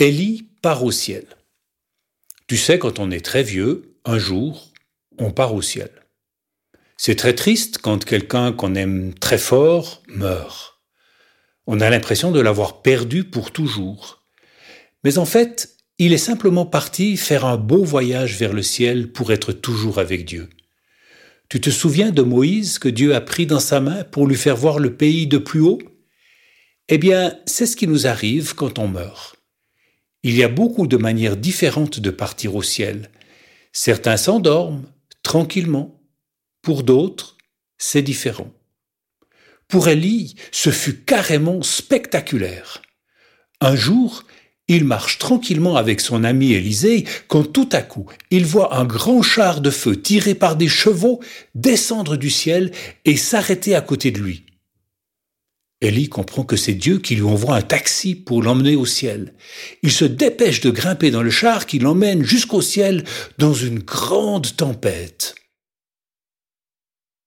Élie 0.00 0.48
part 0.60 0.82
au 0.82 0.90
ciel. 0.90 1.24
Tu 2.48 2.56
sais, 2.56 2.80
quand 2.80 2.98
on 2.98 3.12
est 3.12 3.24
très 3.24 3.44
vieux, 3.44 3.94
un 4.04 4.18
jour, 4.18 4.72
on 5.18 5.30
part 5.30 5.54
au 5.54 5.62
ciel. 5.62 5.90
C'est 6.96 7.14
très 7.14 7.36
triste 7.36 7.78
quand 7.78 8.04
quelqu'un 8.04 8.52
qu'on 8.52 8.74
aime 8.74 9.14
très 9.14 9.38
fort 9.38 10.02
meurt. 10.08 10.80
On 11.68 11.80
a 11.80 11.90
l'impression 11.90 12.32
de 12.32 12.40
l'avoir 12.40 12.82
perdu 12.82 13.22
pour 13.22 13.52
toujours. 13.52 14.24
Mais 15.04 15.16
en 15.16 15.26
fait, 15.26 15.76
il 16.00 16.12
est 16.12 16.18
simplement 16.18 16.66
parti 16.66 17.16
faire 17.16 17.44
un 17.44 17.56
beau 17.56 17.84
voyage 17.84 18.36
vers 18.36 18.52
le 18.52 18.62
ciel 18.62 19.12
pour 19.12 19.30
être 19.30 19.52
toujours 19.52 20.00
avec 20.00 20.24
Dieu. 20.24 20.50
Tu 21.48 21.60
te 21.60 21.70
souviens 21.70 22.10
de 22.10 22.22
Moïse 22.22 22.80
que 22.80 22.88
Dieu 22.88 23.14
a 23.14 23.20
pris 23.20 23.46
dans 23.46 23.60
sa 23.60 23.78
main 23.78 24.02
pour 24.02 24.26
lui 24.26 24.36
faire 24.36 24.56
voir 24.56 24.80
le 24.80 24.96
pays 24.96 25.28
de 25.28 25.38
plus 25.38 25.60
haut? 25.60 25.80
Eh 26.88 26.98
bien, 26.98 27.38
c'est 27.46 27.66
ce 27.66 27.76
qui 27.76 27.86
nous 27.86 28.08
arrive 28.08 28.56
quand 28.56 28.80
on 28.80 28.88
meurt. 28.88 29.33
Il 30.26 30.34
y 30.34 30.42
a 30.42 30.48
beaucoup 30.48 30.86
de 30.86 30.96
manières 30.96 31.36
différentes 31.36 32.00
de 32.00 32.08
partir 32.08 32.56
au 32.56 32.62
ciel. 32.62 33.10
Certains 33.72 34.16
s'endorment 34.16 34.86
tranquillement. 35.22 36.00
Pour 36.62 36.82
d'autres, 36.82 37.36
c'est 37.76 38.00
différent. 38.00 38.50
Pour 39.68 39.88
Élie, 39.88 40.34
ce 40.50 40.70
fut 40.70 41.04
carrément 41.04 41.62
spectaculaire. 41.62 42.80
Un 43.60 43.76
jour, 43.76 44.24
il 44.66 44.84
marche 44.84 45.18
tranquillement 45.18 45.76
avec 45.76 46.00
son 46.00 46.24
ami 46.24 46.54
Élisée 46.54 47.04
quand 47.28 47.44
tout 47.52 47.68
à 47.72 47.82
coup 47.82 48.06
il 48.30 48.46
voit 48.46 48.76
un 48.78 48.86
grand 48.86 49.20
char 49.20 49.60
de 49.60 49.70
feu 49.70 50.00
tiré 50.00 50.34
par 50.34 50.56
des 50.56 50.68
chevaux 50.68 51.20
descendre 51.54 52.16
du 52.16 52.30
ciel 52.30 52.72
et 53.04 53.18
s'arrêter 53.18 53.74
à 53.74 53.82
côté 53.82 54.10
de 54.10 54.20
lui. 54.20 54.46
Élie 55.84 56.08
comprend 56.08 56.44
que 56.44 56.56
c'est 56.56 56.72
Dieu 56.72 56.98
qui 56.98 57.14
lui 57.14 57.24
envoie 57.24 57.56
un 57.56 57.62
taxi 57.62 58.14
pour 58.14 58.42
l'emmener 58.42 58.74
au 58.74 58.86
ciel. 58.86 59.34
Il 59.82 59.92
se 59.92 60.06
dépêche 60.06 60.60
de 60.60 60.70
grimper 60.70 61.10
dans 61.10 61.22
le 61.22 61.30
char 61.30 61.66
qui 61.66 61.78
l'emmène 61.78 62.24
jusqu'au 62.24 62.62
ciel 62.62 63.04
dans 63.36 63.52
une 63.52 63.80
grande 63.80 64.56
tempête. 64.56 65.34